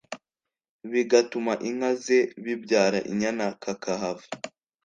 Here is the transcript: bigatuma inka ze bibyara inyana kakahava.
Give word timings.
bigatuma 0.91 1.53
inka 1.69 1.91
ze 2.03 2.19
bibyara 2.43 2.99
inyana 3.11 3.45
kakahava. 3.61 4.25